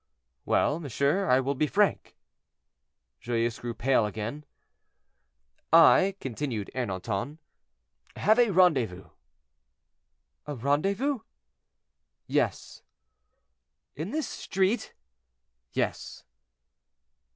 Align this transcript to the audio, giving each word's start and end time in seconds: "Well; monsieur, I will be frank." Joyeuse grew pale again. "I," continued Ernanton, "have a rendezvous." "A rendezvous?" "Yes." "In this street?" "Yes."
"Well; 0.45 0.79
monsieur, 0.79 1.29
I 1.29 1.39
will 1.41 1.53
be 1.53 1.67
frank." 1.67 2.17
Joyeuse 3.19 3.59
grew 3.59 3.75
pale 3.75 4.07
again. 4.07 4.45
"I," 5.71 6.15
continued 6.19 6.71
Ernanton, 6.73 7.37
"have 8.15 8.39
a 8.39 8.49
rendezvous." 8.49 9.09
"A 10.47 10.55
rendezvous?" 10.55 11.19
"Yes." 12.25 12.81
"In 13.95 14.09
this 14.09 14.27
street?" 14.27 14.95
"Yes." 15.73 16.23